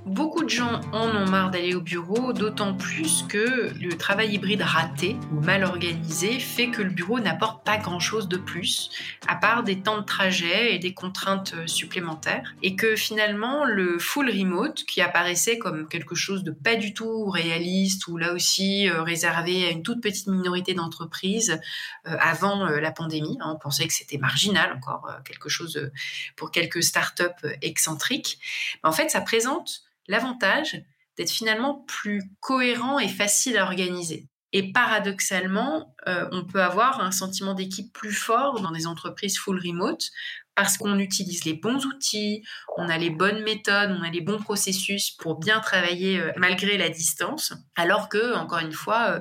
Beaucoup 0.08 0.42
de 0.42 0.48
gens 0.48 0.80
en 0.94 1.10
ont 1.10 1.28
marre 1.28 1.50
d'aller 1.50 1.74
au 1.74 1.82
bureau, 1.82 2.32
d'autant 2.32 2.74
plus 2.74 3.26
que 3.28 3.70
le 3.78 3.90
travail 3.98 4.32
hybride 4.32 4.62
raté 4.62 5.18
ou 5.34 5.40
mal 5.42 5.64
organisé 5.64 6.38
fait 6.38 6.70
que 6.70 6.80
le 6.80 6.88
bureau 6.88 7.20
n'apporte 7.20 7.62
pas 7.62 7.76
grand-chose 7.76 8.26
de 8.26 8.38
plus, 8.38 8.88
à 9.26 9.36
part 9.36 9.64
des 9.64 9.82
temps 9.82 9.98
de 9.98 10.06
trajet 10.06 10.74
et 10.74 10.78
des 10.78 10.94
contraintes 10.94 11.54
supplémentaires, 11.66 12.54
et 12.62 12.74
que 12.74 12.96
finalement 12.96 13.66
le 13.66 13.98
full 13.98 14.30
remote, 14.30 14.84
qui 14.84 15.02
apparaissait 15.02 15.58
comme 15.58 15.86
quelque 15.86 16.14
chose 16.14 16.42
de 16.42 16.52
pas 16.52 16.76
du 16.76 16.94
tout 16.94 17.28
réaliste 17.28 18.08
ou 18.08 18.16
là 18.16 18.32
aussi 18.32 18.88
euh, 18.88 19.02
réservé 19.02 19.66
à 19.66 19.70
une 19.70 19.82
toute 19.82 20.00
petite 20.00 20.28
minorité 20.28 20.72
d'entreprises 20.72 21.60
euh, 22.06 22.16
avant 22.18 22.66
euh, 22.66 22.80
la 22.80 22.92
pandémie, 22.92 23.36
hein, 23.42 23.52
on 23.54 23.58
pensait 23.58 23.86
que 23.86 23.92
c'était 23.92 24.16
marginal 24.16 24.72
encore, 24.72 25.06
quelque 25.26 25.50
chose 25.50 25.90
pour 26.34 26.50
quelques 26.50 26.82
startups 26.82 27.46
excentriques, 27.60 28.38
en 28.82 28.92
fait 28.92 29.10
ça 29.10 29.20
présente 29.20 29.82
l'avantage 30.08 30.82
d'être 31.16 31.30
finalement 31.30 31.84
plus 31.86 32.22
cohérent 32.40 32.98
et 32.98 33.08
facile 33.08 33.58
à 33.58 33.64
organiser. 33.64 34.28
Et 34.52 34.72
paradoxalement, 34.72 35.94
euh, 36.06 36.26
on 36.32 36.44
peut 36.44 36.62
avoir 36.62 37.00
un 37.00 37.10
sentiment 37.10 37.54
d'équipe 37.54 37.92
plus 37.92 38.12
fort 38.12 38.60
dans 38.60 38.70
des 38.70 38.86
entreprises 38.86 39.38
full 39.38 39.58
remote 39.58 40.10
parce 40.54 40.78
qu'on 40.78 40.98
utilise 40.98 41.44
les 41.44 41.54
bons 41.54 41.84
outils, 41.84 42.42
on 42.76 42.88
a 42.88 42.98
les 42.98 43.10
bonnes 43.10 43.44
méthodes, 43.44 43.96
on 43.96 44.02
a 44.02 44.10
les 44.10 44.22
bons 44.22 44.38
processus 44.38 45.10
pour 45.12 45.38
bien 45.38 45.60
travailler 45.60 46.18
euh, 46.18 46.32
malgré 46.36 46.78
la 46.78 46.88
distance. 46.88 47.52
Alors 47.76 48.08
que, 48.08 48.34
encore 48.34 48.58
une 48.58 48.72
fois, 48.72 49.10
euh, 49.10 49.20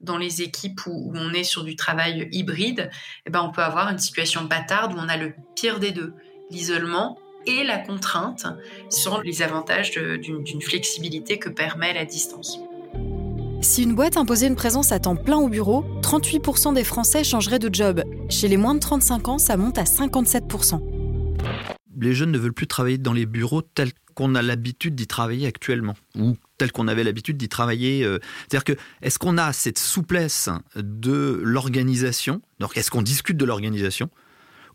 dans 0.00 0.16
les 0.16 0.42
équipes 0.42 0.80
où, 0.86 1.12
on 1.14 1.32
est 1.34 1.44
sur 1.44 1.64
du 1.64 1.76
travail 1.76 2.28
hybride, 2.32 2.90
eh 3.26 3.30
ben, 3.30 3.42
on 3.42 3.52
peut 3.52 3.62
avoir 3.62 3.90
une 3.90 3.98
situation 3.98 4.42
bâtarde 4.42 4.94
où 4.94 4.96
on 4.96 5.08
a 5.08 5.16
le 5.16 5.34
pire 5.54 5.78
des 5.78 5.92
deux 5.92 6.14
l'isolement 6.50 7.18
et 7.46 7.64
la 7.64 7.78
contrainte 7.78 8.46
sont 8.90 9.20
les 9.20 9.42
avantages 9.42 9.92
d'une 9.92 10.62
flexibilité 10.62 11.38
que 11.38 11.48
permet 11.48 11.92
la 11.92 12.04
distance. 12.04 12.58
Si 13.62 13.84
une 13.84 13.94
boîte 13.94 14.16
imposait 14.16 14.48
une 14.48 14.56
présence 14.56 14.90
à 14.90 14.98
temps 14.98 15.14
plein 15.14 15.36
au 15.36 15.48
bureau, 15.48 15.84
38% 16.02 16.74
des 16.74 16.82
Français 16.82 17.22
changeraient 17.22 17.60
de 17.60 17.72
job. 17.72 18.02
Chez 18.28 18.48
les 18.48 18.56
moins 18.56 18.74
de 18.74 18.80
35 18.80 19.28
ans, 19.28 19.38
ça 19.38 19.56
monte 19.56 19.78
à 19.78 19.84
57%. 19.84 20.80
Les 22.00 22.14
jeunes 22.14 22.32
ne 22.32 22.38
veulent 22.38 22.52
plus 22.52 22.66
travailler 22.66 22.98
dans 22.98 23.12
les 23.12 23.24
bureaux 23.24 23.62
tels 23.62 23.92
qu'on 24.14 24.34
a 24.34 24.42
l'habitude 24.42 24.96
d'y 24.96 25.06
travailler 25.06 25.46
actuellement, 25.46 25.94
ou 26.18 26.36
tel 26.58 26.72
qu'on 26.72 26.88
avait 26.88 27.04
l'habitude 27.04 27.36
d'y 27.36 27.48
travailler. 27.48 28.04
Euh, 28.04 28.18
c'est-à-dire 28.48 28.64
que 28.64 28.80
est-ce 29.00 29.18
qu'on 29.18 29.38
a 29.38 29.52
cette 29.52 29.78
souplesse 29.78 30.48
de 30.74 31.40
l'organisation? 31.42 32.42
Donc, 32.58 32.76
est-ce 32.76 32.90
qu'on 32.90 33.02
discute 33.02 33.36
de 33.36 33.44
l'organisation? 33.44 34.10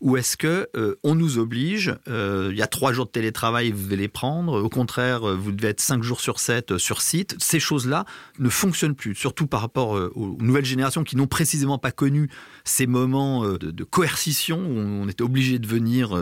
Ou 0.00 0.16
est-ce 0.16 0.36
que 0.36 0.68
euh, 0.76 0.96
on 1.02 1.14
nous 1.14 1.38
oblige 1.38 1.94
euh, 2.08 2.48
Il 2.52 2.58
y 2.58 2.62
a 2.62 2.66
trois 2.66 2.92
jours 2.92 3.06
de 3.06 3.10
télétravail, 3.10 3.72
vous 3.72 3.84
devez 3.84 3.96
les 3.96 4.08
prendre. 4.08 4.62
Au 4.62 4.68
contraire, 4.68 5.28
euh, 5.28 5.34
vous 5.34 5.52
devez 5.52 5.68
être 5.68 5.80
cinq 5.80 6.02
jours 6.02 6.20
sur 6.20 6.38
sept 6.38 6.78
sur 6.78 7.00
site. 7.02 7.36
Ces 7.38 7.60
choses-là 7.60 8.04
ne 8.38 8.48
fonctionnent 8.48 8.94
plus, 8.94 9.14
surtout 9.14 9.46
par 9.46 9.60
rapport 9.60 9.90
aux 10.14 10.36
nouvelles 10.40 10.64
générations 10.64 11.04
qui 11.04 11.16
n'ont 11.16 11.26
précisément 11.26 11.78
pas 11.78 11.90
connu 11.90 12.28
ces 12.64 12.86
moments 12.86 13.44
de, 13.48 13.84
coercition 13.84 14.58
où 14.58 14.78
on 14.78 15.08
était 15.08 15.22
obligé 15.22 15.58
de 15.58 15.66
venir 15.66 16.16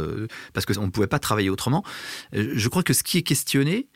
parce 0.53 0.67
qu'on 0.67 0.87
ne 0.87 0.91
pouvait 0.91 1.07
pas 1.07 1.19
travailler 1.19 1.51
autrement. 1.51 1.85
Je 2.33 2.69
crois 2.69 2.83
que 2.83 2.93
ce 2.93 3.03
qui 3.03 3.19
est 3.19 3.23
questionné, 3.23 3.89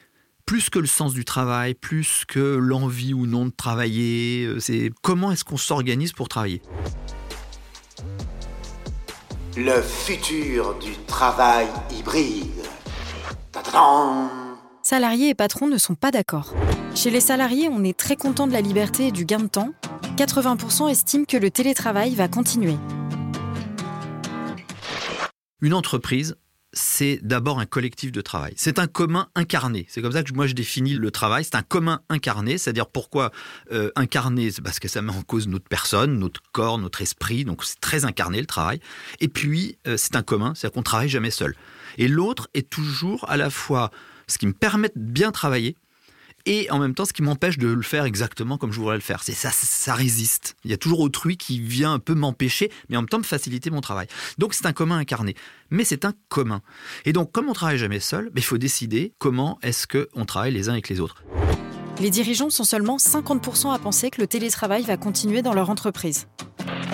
plus 0.46 0.70
que 0.70 0.78
le 0.78 0.86
sens 0.86 1.14
du 1.14 1.24
travail, 1.24 1.74
plus 1.74 2.24
que 2.26 2.56
l'envie 2.56 3.14
ou 3.14 3.26
non 3.26 3.46
de 3.46 3.52
travailler, 3.56 4.48
c'est 4.58 4.90
comment 5.02 5.32
est-ce 5.32 5.44
qu'on 5.44 5.56
s'organise 5.56 6.12
pour 6.12 6.28
travailler? 6.28 6.62
Le 9.56 9.82
futur 9.82 10.78
du 10.78 10.92
travail 11.08 11.66
hybride. 11.90 12.46
Salariés 14.84 15.30
et 15.30 15.34
patrons 15.34 15.66
ne 15.66 15.76
sont 15.76 15.96
pas 15.96 16.12
d'accord. 16.12 16.54
Chez 16.94 17.10
les 17.10 17.20
salariés, 17.20 17.68
on 17.68 17.82
est 17.82 17.98
très 17.98 18.14
content 18.14 18.46
de 18.46 18.52
la 18.52 18.60
liberté 18.60 19.08
et 19.08 19.10
du 19.10 19.24
gain 19.24 19.40
de 19.40 19.48
temps. 19.48 19.72
80% 20.16 20.88
estiment 20.88 21.24
que 21.24 21.36
le 21.36 21.50
télétravail 21.50 22.14
va 22.14 22.28
continuer. 22.28 22.76
Une 25.60 25.74
entreprise 25.74 26.36
c'est 26.72 27.18
d'abord 27.22 27.58
un 27.58 27.66
collectif 27.66 28.12
de 28.12 28.20
travail. 28.20 28.52
C'est 28.56 28.78
un 28.78 28.86
commun 28.86 29.28
incarné. 29.34 29.86
C'est 29.88 30.02
comme 30.02 30.12
ça 30.12 30.22
que 30.22 30.32
moi 30.32 30.46
je 30.46 30.54
définis 30.54 30.94
le 30.94 31.10
travail. 31.10 31.44
C'est 31.44 31.56
un 31.56 31.62
commun 31.62 32.00
incarné, 32.08 32.58
c'est-à-dire 32.58 32.86
pourquoi 32.86 33.32
euh, 33.72 33.90
incarné? 33.96 34.50
Parce 34.62 34.78
que 34.78 34.88
ça 34.88 35.02
met 35.02 35.12
en 35.12 35.22
cause 35.22 35.48
notre 35.48 35.68
personne, 35.68 36.18
notre 36.18 36.40
corps, 36.52 36.78
notre 36.78 37.02
esprit. 37.02 37.44
Donc 37.44 37.64
c'est 37.64 37.80
très 37.80 38.04
incarné 38.04 38.40
le 38.40 38.46
travail. 38.46 38.80
Et 39.20 39.28
puis 39.28 39.78
euh, 39.86 39.96
c'est 39.96 40.16
un 40.16 40.22
commun, 40.22 40.54
c'est-à-dire 40.54 40.74
qu'on 40.74 40.82
travaille 40.82 41.08
jamais 41.08 41.30
seul. 41.30 41.54
Et 41.98 42.08
l'autre 42.08 42.48
est 42.54 42.68
toujours 42.70 43.28
à 43.28 43.36
la 43.36 43.50
fois 43.50 43.90
ce 44.28 44.38
qui 44.38 44.46
me 44.46 44.52
permet 44.52 44.88
de 44.94 45.00
bien 45.00 45.32
travailler, 45.32 45.76
et 46.46 46.70
en 46.70 46.78
même 46.78 46.94
temps 46.94 47.04
ce 47.04 47.12
qui 47.12 47.22
m'empêche 47.22 47.58
de 47.58 47.68
le 47.68 47.82
faire 47.82 48.04
exactement 48.04 48.58
comme 48.58 48.72
je 48.72 48.78
voudrais 48.78 48.96
le 48.96 49.02
faire. 49.02 49.22
C'est 49.22 49.32
ça, 49.32 49.50
ça 49.52 49.94
résiste. 49.94 50.56
Il 50.64 50.70
y 50.70 50.74
a 50.74 50.76
toujours 50.76 51.00
autrui 51.00 51.36
qui 51.36 51.60
vient 51.60 51.92
un 51.92 51.98
peu 51.98 52.14
m'empêcher, 52.14 52.70
mais 52.88 52.96
en 52.96 53.02
même 53.02 53.08
temps 53.08 53.18
me 53.18 53.24
faciliter 53.24 53.70
mon 53.70 53.80
travail. 53.80 54.06
Donc 54.38 54.54
c'est 54.54 54.66
un 54.66 54.72
commun 54.72 54.98
incarné, 54.98 55.34
mais 55.70 55.84
c'est 55.84 56.04
un 56.04 56.12
commun. 56.28 56.62
Et 57.04 57.12
donc 57.12 57.32
comme 57.32 57.48
on 57.48 57.52
travaille 57.52 57.78
jamais 57.78 58.00
seul, 58.00 58.30
il 58.34 58.42
faut 58.42 58.58
décider 58.58 59.12
comment 59.18 59.58
est-ce 59.62 59.86
qu'on 59.86 60.24
travaille 60.24 60.52
les 60.52 60.68
uns 60.68 60.72
avec 60.72 60.88
les 60.88 61.00
autres. 61.00 61.22
Les 62.00 62.10
dirigeants 62.10 62.48
sont 62.48 62.64
seulement 62.64 62.96
50% 62.96 63.74
à 63.74 63.78
penser 63.78 64.10
que 64.10 64.22
le 64.22 64.26
télétravail 64.26 64.82
va 64.84 64.96
continuer 64.96 65.42
dans 65.42 65.52
leur 65.52 65.68
entreprise. 65.68 66.28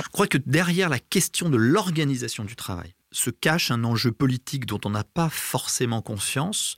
Je 0.03 0.09
crois 0.11 0.27
que 0.27 0.39
derrière 0.39 0.89
la 0.89 0.99
question 0.99 1.49
de 1.49 1.57
l'organisation 1.57 2.43
du 2.43 2.57
travail 2.57 2.95
se 3.13 3.31
cache 3.31 3.71
un 3.71 3.85
enjeu 3.85 4.11
politique 4.11 4.67
dont 4.67 4.81
on 4.85 4.91
n'a 4.91 5.05
pas 5.05 5.29
forcément 5.29 6.03
conscience, 6.03 6.77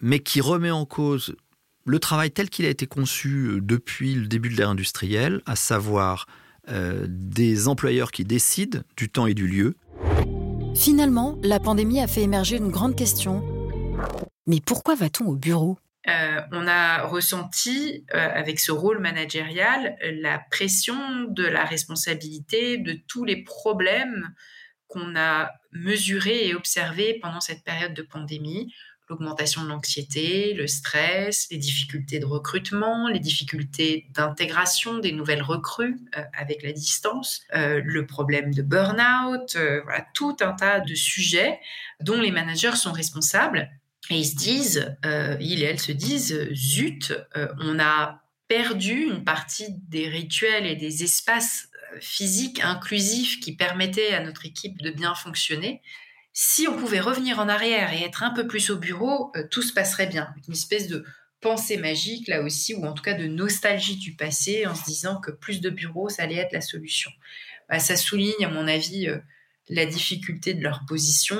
mais 0.00 0.18
qui 0.18 0.40
remet 0.40 0.72
en 0.72 0.84
cause 0.84 1.36
le 1.84 1.98
travail 1.98 2.30
tel 2.30 2.50
qu'il 2.50 2.66
a 2.66 2.68
été 2.68 2.86
conçu 2.86 3.46
euh, 3.46 3.60
depuis 3.60 4.14
le 4.14 4.26
début 4.26 4.48
de 4.48 4.56
l'ère 4.56 4.70
industrielle, 4.70 5.40
à 5.46 5.56
savoir 5.56 6.26
euh, 6.68 7.06
des 7.08 7.68
employeurs 7.68 8.10
qui 8.12 8.24
décident 8.24 8.80
du 8.96 9.08
temps 9.08 9.26
et 9.26 9.34
du 9.34 9.46
lieu. 9.46 9.76
Finalement, 10.74 11.38
la 11.42 11.58
pandémie 11.58 12.00
a 12.00 12.06
fait 12.06 12.22
émerger 12.22 12.56
une 12.56 12.70
grande 12.70 12.96
question. 12.96 13.42
Mais 14.46 14.60
pourquoi 14.64 14.94
va-t-on 14.94 15.26
au 15.26 15.36
bureau? 15.36 15.78
Euh, 16.08 16.40
on 16.52 16.66
a 16.66 17.02
ressenti 17.02 18.04
avec 18.12 18.58
ce 18.58 18.72
rôle 18.72 19.00
managérial 19.00 19.96
la 20.02 20.38
pression 20.50 21.24
de 21.28 21.44
la 21.44 21.64
responsabilité 21.64 22.78
de 22.78 22.98
tous 23.06 23.24
les 23.24 23.42
problèmes 23.42 24.32
qu'on 24.88 25.14
a 25.14 25.50
mesurés 25.72 26.48
et 26.48 26.54
observés 26.54 27.18
pendant 27.20 27.40
cette 27.40 27.64
période 27.64 27.94
de 27.94 28.02
pandémie 28.02 28.72
l'augmentation 29.10 29.64
de 29.64 29.68
l'anxiété, 29.68 30.54
le 30.54 30.68
stress, 30.68 31.48
les 31.50 31.58
difficultés 31.58 32.20
de 32.20 32.24
recrutement, 32.24 33.08
les 33.08 33.18
difficultés 33.18 34.06
d'intégration 34.14 34.98
des 34.98 35.12
nouvelles 35.12 35.42
recrues 35.42 35.98
euh, 36.16 36.22
avec 36.32 36.62
la 36.62 36.72
distance, 36.72 37.42
euh, 37.54 37.82
le 37.84 38.06
problème 38.06 38.54
de 38.54 38.62
burn-out, 38.62 39.56
euh, 39.56 39.80
voilà, 39.82 40.06
tout 40.14 40.36
un 40.40 40.52
tas 40.52 40.78
de 40.80 40.94
sujets 40.94 41.58
dont 42.00 42.20
les 42.20 42.30
managers 42.30 42.76
sont 42.76 42.92
responsables. 42.92 43.68
Et 44.08 44.16
ils 44.16 44.26
se 44.26 44.36
disent, 44.36 44.96
ils 45.40 45.62
et 45.62 45.66
elles 45.66 45.78
se 45.78 45.92
disent, 45.92 46.48
zut, 46.52 47.12
on 47.60 47.78
a 47.78 48.22
perdu 48.48 49.04
une 49.04 49.22
partie 49.22 49.66
des 49.88 50.08
rituels 50.08 50.66
et 50.66 50.74
des 50.74 51.04
espaces 51.04 51.68
physiques 52.00 52.60
inclusifs 52.64 53.38
qui 53.38 53.54
permettaient 53.54 54.12
à 54.12 54.20
notre 54.20 54.46
équipe 54.46 54.82
de 54.82 54.90
bien 54.90 55.14
fonctionner. 55.14 55.80
Si 56.32 56.68
on 56.68 56.76
pouvait 56.76 57.00
revenir 57.00 57.38
en 57.38 57.48
arrière 57.48 57.92
et 57.92 58.02
être 58.02 58.22
un 58.22 58.30
peu 58.30 58.46
plus 58.46 58.70
au 58.70 58.76
bureau, 58.76 59.32
euh, 59.36 59.46
tout 59.50 59.62
se 59.62 59.72
passerait 59.72 60.06
bien. 60.06 60.32
Une 60.46 60.54
espèce 60.54 60.88
de 60.88 61.04
pensée 61.40 61.76
magique 61.76 62.28
là 62.28 62.42
aussi, 62.42 62.74
ou 62.74 62.84
en 62.84 62.92
tout 62.92 63.02
cas 63.02 63.14
de 63.14 63.26
nostalgie 63.26 63.96
du 63.96 64.14
passé, 64.14 64.66
en 64.66 64.74
se 64.74 64.84
disant 64.84 65.20
que 65.20 65.30
plus 65.30 65.60
de 65.60 65.70
bureaux, 65.70 66.08
ça 66.08 66.22
allait 66.22 66.36
être 66.36 66.52
la 66.52 66.60
solution. 66.60 67.10
Bah, 67.68 67.78
ça 67.78 67.96
souligne, 67.96 68.44
à 68.44 68.48
mon 68.48 68.68
avis, 68.68 69.08
euh, 69.08 69.18
la 69.68 69.86
difficulté 69.86 70.54
de 70.54 70.62
leur 70.62 70.84
position, 70.86 71.36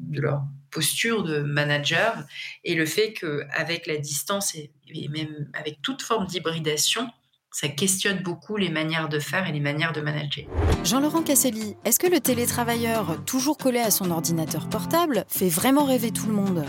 de 0.00 0.20
leur 0.20 0.42
posture 0.70 1.22
de 1.22 1.40
manager, 1.40 2.24
et 2.64 2.74
le 2.74 2.86
fait 2.86 3.12
qu'avec 3.12 3.86
la 3.86 3.96
distance 3.96 4.54
et 4.54 4.70
même 5.08 5.48
avec 5.54 5.80
toute 5.82 6.02
forme 6.02 6.26
d'hybridation, 6.26 7.08
ça 7.54 7.68
questionne 7.68 8.20
beaucoup 8.20 8.56
les 8.56 8.68
manières 8.68 9.08
de 9.08 9.20
faire 9.20 9.48
et 9.48 9.52
les 9.52 9.60
manières 9.60 9.92
de 9.92 10.00
manager. 10.00 10.44
Jean-Laurent 10.82 11.22
Casselli, 11.22 11.76
est-ce 11.84 12.00
que 12.00 12.08
le 12.08 12.18
télétravailleur, 12.18 13.24
toujours 13.26 13.56
collé 13.56 13.78
à 13.78 13.92
son 13.92 14.10
ordinateur 14.10 14.68
portable, 14.68 15.24
fait 15.28 15.48
vraiment 15.48 15.84
rêver 15.84 16.10
tout 16.10 16.26
le 16.26 16.32
monde? 16.32 16.64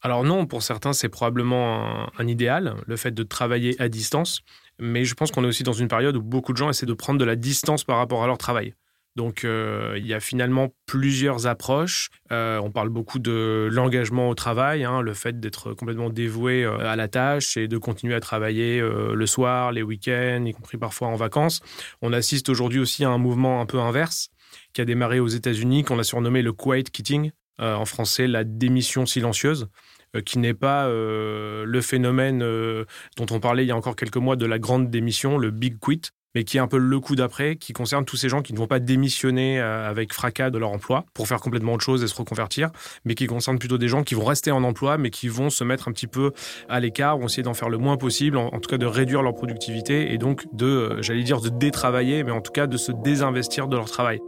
Alors 0.00 0.22
non, 0.22 0.46
pour 0.46 0.62
certains, 0.62 0.92
c'est 0.92 1.08
probablement 1.08 2.08
un, 2.16 2.28
idéal, 2.28 2.76
le 2.86 2.96
fait 2.96 3.10
de 3.10 3.24
travailler 3.24 3.74
à 3.80 3.88
distance. 3.88 4.42
Mais 4.78 5.04
je 5.04 5.14
pense 5.14 5.32
qu'on 5.32 5.42
est 5.42 5.48
aussi 5.48 5.64
dans 5.64 5.72
une 5.72 5.88
période 5.88 6.16
où 6.16 6.22
beaucoup 6.22 6.52
de 6.52 6.58
gens 6.58 6.70
essaient 6.70 6.86
de 6.86 6.94
prendre 6.94 7.18
de 7.18 7.24
la 7.24 7.34
distance 7.34 7.82
par 7.82 7.96
rapport 7.96 8.22
à 8.22 8.28
leur 8.28 8.38
travail. 8.38 8.74
Donc 9.18 9.44
euh, 9.44 9.96
il 9.98 10.06
y 10.06 10.14
a 10.14 10.20
finalement 10.20 10.68
plusieurs 10.86 11.48
approches. 11.48 12.08
Euh, 12.30 12.60
on 12.60 12.70
parle 12.70 12.88
beaucoup 12.88 13.18
de 13.18 13.68
l'engagement 13.68 14.28
au 14.28 14.36
travail, 14.36 14.84
hein, 14.84 15.02
le 15.02 15.12
fait 15.12 15.40
d'être 15.40 15.74
complètement 15.74 16.08
dévoué 16.08 16.62
euh, 16.62 16.88
à 16.88 16.94
la 16.94 17.08
tâche 17.08 17.56
et 17.56 17.66
de 17.66 17.78
continuer 17.78 18.14
à 18.14 18.20
travailler 18.20 18.80
le 18.80 19.26
soir, 19.26 19.72
les 19.72 19.82
week-ends, 19.82 20.44
y 20.46 20.52
compris 20.52 20.78
parfois 20.78 21.08
en 21.08 21.16
vacances. 21.16 21.62
On 22.00 22.12
assiste 22.12 22.48
aujourd'hui 22.48 22.78
aussi 22.78 23.04
à 23.04 23.10
un 23.10 23.18
mouvement 23.18 23.60
un 23.60 23.66
peu 23.66 23.80
inverse 23.80 24.28
qui 24.72 24.82
a 24.82 24.84
démarré 24.84 25.18
aux 25.18 25.26
États-Unis, 25.26 25.82
qu'on 25.82 25.98
a 25.98 26.04
surnommé 26.04 26.40
le 26.40 26.52
quiet 26.52 26.84
quitting, 26.84 27.32
en 27.58 27.84
français 27.86 28.28
la 28.28 28.44
démission 28.44 29.04
silencieuse 29.04 29.66
qui 30.24 30.38
n'est 30.38 30.54
pas 30.54 30.88
le 30.88 31.80
phénomène 31.82 32.38
dont 32.38 33.26
on 33.30 33.40
parlait 33.40 33.64
il 33.64 33.68
y 33.68 33.72
a 33.72 33.76
encore 33.76 33.96
quelques 33.96 34.16
mois 34.16 34.36
de 34.36 34.46
la 34.46 34.60
grande 34.60 34.90
démission, 34.90 35.38
le 35.38 35.50
big 35.50 35.78
quit, 35.80 36.02
mais 36.34 36.44
qui 36.44 36.56
est 36.56 36.60
un 36.60 36.66
peu 36.66 36.78
le 36.78 37.00
coup 37.00 37.16
d'après, 37.16 37.56
qui 37.56 37.72
concerne 37.72 38.04
tous 38.04 38.16
ces 38.16 38.28
gens 38.28 38.42
qui 38.42 38.52
ne 38.52 38.58
vont 38.58 38.66
pas 38.66 38.80
démissionner 38.80 39.60
euh, 39.60 39.88
avec 39.88 40.12
fracas 40.12 40.50
de 40.50 40.58
leur 40.58 40.70
emploi 40.70 41.04
pour 41.14 41.28
faire 41.28 41.40
complètement 41.40 41.74
autre 41.74 41.84
chose 41.84 42.02
et 42.02 42.06
se 42.06 42.14
reconvertir, 42.14 42.70
mais 43.04 43.14
qui 43.14 43.26
concerne 43.26 43.58
plutôt 43.58 43.78
des 43.78 43.88
gens 43.88 44.02
qui 44.02 44.14
vont 44.14 44.24
rester 44.24 44.50
en 44.50 44.62
emploi, 44.64 44.98
mais 44.98 45.10
qui 45.10 45.28
vont 45.28 45.50
se 45.50 45.64
mettre 45.64 45.88
un 45.88 45.92
petit 45.92 46.06
peu 46.06 46.32
à 46.68 46.80
l'écart, 46.80 47.18
vont 47.18 47.26
essayer 47.26 47.42
d'en 47.42 47.54
faire 47.54 47.68
le 47.68 47.78
moins 47.78 47.96
possible, 47.96 48.36
en, 48.36 48.50
tout 48.60 48.68
cas 48.68 48.78
de 48.78 48.86
réduire 48.86 49.22
leur 49.22 49.34
productivité 49.34 50.12
et 50.12 50.18
donc 50.18 50.46
de, 50.52 50.66
euh, 50.66 51.02
j'allais 51.02 51.22
dire, 51.22 51.40
de 51.40 51.48
détravailler, 51.48 52.24
mais 52.24 52.32
en 52.32 52.40
tout 52.40 52.52
cas 52.52 52.66
de 52.66 52.76
se 52.76 52.92
désinvestir 52.92 53.68
de 53.68 53.76
leur 53.76 53.90
travail. 53.90 54.20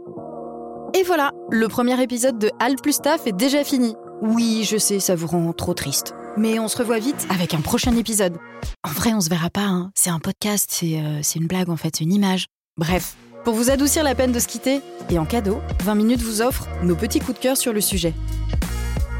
Et 0.93 1.03
voilà, 1.03 1.31
le 1.49 1.67
premier 1.67 2.01
épisode 2.01 2.37
de 2.37 2.49
Al 2.59 2.75
plus 2.75 2.99
Taf 2.99 3.25
est 3.25 3.31
déjà 3.35 3.63
fini. 3.63 3.95
Oui, 4.21 4.67
je 4.69 4.77
sais, 4.77 4.99
ça 4.99 5.15
vous 5.15 5.27
rend 5.27 5.53
trop 5.53 5.73
triste. 5.73 6.13
Mais 6.37 6.59
on 6.59 6.67
se 6.67 6.77
revoit 6.77 6.99
vite 6.99 7.27
avec 7.29 7.53
un 7.53 7.61
prochain 7.61 7.95
épisode. 7.95 8.37
En 8.83 8.91
vrai, 8.91 9.13
on 9.13 9.21
se 9.21 9.29
verra 9.29 9.49
pas, 9.49 9.65
hein. 9.65 9.91
c'est 9.95 10.09
un 10.09 10.19
podcast, 10.19 10.69
c'est 10.71 10.99
euh, 10.99 11.21
une 11.35 11.47
blague 11.47 11.69
en 11.69 11.75
fait, 11.75 11.95
c'est 11.97 12.03
une 12.03 12.13
image. 12.13 12.45
Bref, 12.77 13.15
pour 13.43 13.53
vous 13.53 13.69
adoucir 13.69 14.03
la 14.03 14.15
peine 14.15 14.31
de 14.31 14.39
se 14.39 14.47
quitter, 14.47 14.81
et 15.09 15.19
en 15.19 15.25
cadeau, 15.25 15.59
20 15.83 15.95
minutes 15.95 16.21
vous 16.21 16.41
offre 16.41 16.67
nos 16.83 16.95
petits 16.95 17.19
coups 17.19 17.37
de 17.37 17.43
cœur 17.43 17.57
sur 17.57 17.73
le 17.73 17.81
sujet. 17.81 18.13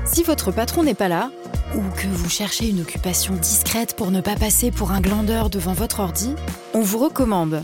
Si 0.06 0.24
votre 0.24 0.52
patron 0.52 0.84
n'est 0.84 0.94
pas 0.94 1.10
là, 1.10 1.32
ou 1.76 1.82
que 1.98 2.08
vous 2.08 2.30
cherchez 2.30 2.70
une 2.70 2.82
occupation 2.82 3.34
discrète 3.36 3.96
pour 3.96 4.12
ne 4.12 4.22
pas 4.22 4.36
passer 4.36 4.72
pour 4.72 4.92
un 4.92 5.02
glandeur 5.02 5.50
devant 5.50 5.74
votre 5.74 6.00
ordi, 6.00 6.34
on 6.74 6.82
vous 6.82 6.98
recommande 6.98 7.64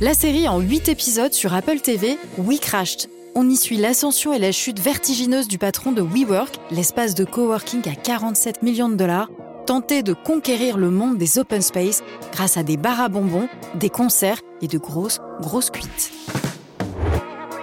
la 0.00 0.14
série 0.14 0.48
en 0.48 0.60
8 0.60 0.88
épisodes 0.88 1.34
sur 1.34 1.52
Apple 1.52 1.80
TV 1.80 2.18
We 2.38 2.58
Crashed 2.58 3.10
on 3.34 3.48
y 3.48 3.56
suit 3.56 3.76
l'ascension 3.76 4.32
et 4.32 4.38
la 4.38 4.52
chute 4.52 4.80
vertigineuse 4.80 5.48
du 5.48 5.58
patron 5.58 5.92
de 5.92 6.02
WeWork, 6.02 6.56
l'espace 6.70 7.14
de 7.14 7.24
coworking 7.24 7.88
à 7.88 7.94
47 7.94 8.62
millions 8.62 8.88
de 8.88 8.96
dollars, 8.96 9.28
tenter 9.66 10.02
de 10.02 10.12
conquérir 10.12 10.76
le 10.76 10.90
monde 10.90 11.18
des 11.18 11.38
open 11.38 11.62
space 11.62 12.02
grâce 12.32 12.56
à 12.56 12.62
des 12.62 12.76
bars 12.76 13.00
à 13.00 13.08
bonbons, 13.08 13.48
des 13.74 13.90
concerts 13.90 14.40
et 14.62 14.68
de 14.68 14.78
grosses, 14.78 15.20
grosses 15.40 15.70
cuites. 15.70 16.12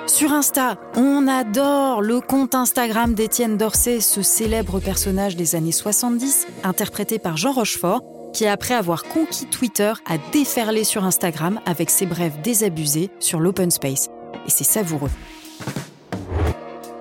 Sur 0.05 0.33
Insta, 0.33 0.77
on 0.95 1.27
adore 1.27 2.01
le 2.01 2.21
compte 2.21 2.55
Instagram 2.55 3.13
d'Étienne 3.13 3.57
Dorsey, 3.57 3.99
ce 3.99 4.21
célèbre 4.21 4.79
personnage 4.79 5.35
des 5.35 5.55
années 5.55 5.71
70, 5.71 6.47
interprété 6.63 7.19
par 7.19 7.37
Jean 7.37 7.51
Rochefort, 7.51 8.01
qui 8.33 8.47
après 8.47 8.73
avoir 8.73 9.03
conquis 9.03 9.45
Twitter 9.45 9.93
a 10.05 10.17
déferlé 10.31 10.83
sur 10.83 11.03
Instagram 11.03 11.59
avec 11.65 11.89
ses 11.89 12.05
brèves 12.05 12.41
désabusées 12.41 13.09
sur 13.19 13.39
l'open 13.39 13.69
space. 13.69 14.09
Et 14.45 14.49
c'est 14.49 14.63
savoureux. 14.63 15.11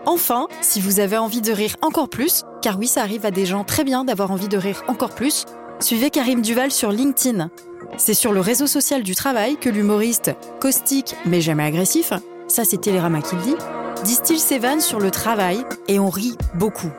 Enfin, 0.09 0.47
si 0.61 0.81
vous 0.81 1.01
avez 1.01 1.19
envie 1.19 1.41
de 1.41 1.51
rire 1.51 1.75
encore 1.83 2.09
plus, 2.09 2.45
car 2.63 2.79
oui, 2.79 2.87
ça 2.87 3.03
arrive 3.03 3.27
à 3.27 3.33
des 3.33 3.45
gens 3.45 3.65
très 3.65 3.83
bien 3.83 4.05
d'avoir 4.05 4.31
envie 4.31 4.47
de 4.47 4.57
rire 4.57 4.85
encore 4.87 5.15
plus, 5.17 5.45
suivez 5.81 6.11
Karim 6.11 6.43
Duval 6.43 6.71
sur 6.71 6.93
LinkedIn. 6.93 7.51
C'est 7.97 8.15
sur 8.15 8.33
le 8.33 8.39
réseau 8.39 8.69
social 8.69 9.03
du 9.03 9.17
travail 9.17 9.57
que 9.57 9.69
l'humoriste, 9.69 10.31
caustique 10.61 11.17
mais 11.27 11.41
jamais 11.41 11.65
agressif, 11.65 12.13
ça 12.47 12.65
c'est 12.65 12.81
Télérama 12.81 13.21
qui 13.21 13.35
le 13.35 13.43
dit, 13.43 13.57
distille 14.05 14.39
ses 14.39 14.61
vannes 14.61 14.81
sur 14.81 15.01
le 15.01 15.11
travail 15.11 15.65
et 15.89 15.99
on 15.99 16.09
rit 16.09 16.37
beaucoup. 16.55 16.93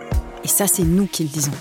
Et 0.43 0.49
ça 0.49 0.67
c'est 0.67 0.83
nous 0.83 1.07
qui 1.07 1.23
le 1.23 1.29
disons. 1.29 1.51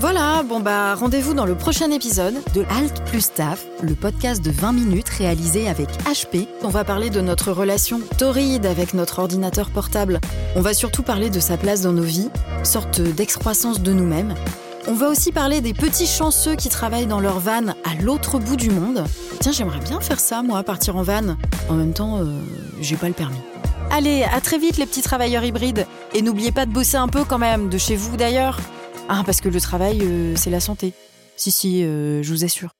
Voilà, 0.00 0.44
bon 0.44 0.60
bah 0.60 0.94
rendez-vous 0.94 1.34
dans 1.34 1.44
le 1.44 1.56
prochain 1.56 1.90
épisode 1.90 2.36
de 2.54 2.64
Alt 2.70 3.04
plus 3.06 3.20
Staff, 3.20 3.64
le 3.82 3.96
podcast 3.96 4.44
de 4.44 4.52
20 4.52 4.72
minutes 4.72 5.08
réalisé 5.08 5.68
avec 5.68 5.88
HP. 6.04 6.46
On 6.62 6.68
va 6.68 6.84
parler 6.84 7.10
de 7.10 7.20
notre 7.20 7.50
relation 7.50 8.00
torride 8.16 8.64
avec 8.64 8.94
notre 8.94 9.18
ordinateur 9.18 9.70
portable. 9.70 10.20
On 10.54 10.60
va 10.60 10.72
surtout 10.72 11.02
parler 11.02 11.30
de 11.30 11.40
sa 11.40 11.56
place 11.56 11.82
dans 11.82 11.90
nos 11.90 12.04
vies, 12.04 12.30
sorte 12.62 13.00
d'excroissance 13.00 13.80
de 13.80 13.92
nous-mêmes. 13.92 14.36
On 14.86 14.94
va 14.94 15.08
aussi 15.08 15.32
parler 15.32 15.60
des 15.60 15.74
petits 15.74 16.06
chanceux 16.06 16.54
qui 16.54 16.68
travaillent 16.68 17.06
dans 17.06 17.20
leur 17.20 17.40
van 17.40 17.66
à 17.84 18.00
l'autre 18.00 18.38
bout 18.38 18.56
du 18.56 18.70
monde. 18.70 19.02
Tiens, 19.40 19.52
j'aimerais 19.52 19.80
bien 19.80 20.00
faire 20.00 20.20
ça, 20.20 20.44
moi, 20.44 20.62
partir 20.62 20.94
en 20.94 21.02
van. 21.02 21.36
En 21.68 21.74
même 21.74 21.92
temps, 21.92 22.18
euh, 22.18 22.40
j'ai 22.80 22.96
pas 22.96 23.08
le 23.08 23.14
permis. 23.14 23.40
Allez, 23.90 24.22
à 24.22 24.40
très 24.40 24.58
vite 24.58 24.76
les 24.76 24.86
petits 24.86 25.02
travailleurs 25.02 25.42
hybrides. 25.42 25.88
Et 26.14 26.22
n'oubliez 26.22 26.52
pas 26.52 26.66
de 26.66 26.70
bosser 26.70 26.98
un 26.98 27.08
peu 27.08 27.24
quand 27.24 27.38
même, 27.38 27.68
de 27.68 27.78
chez 27.78 27.96
vous 27.96 28.16
d'ailleurs. 28.16 28.58
Ah, 29.08 29.22
parce 29.24 29.40
que 29.40 29.48
le 29.48 29.60
travail, 29.60 30.00
euh, 30.02 30.34
c'est 30.36 30.50
la 30.50 30.60
santé. 30.60 30.92
Si, 31.36 31.50
si, 31.50 31.82
euh, 31.82 32.22
je 32.22 32.30
vous 32.30 32.44
assure. 32.44 32.70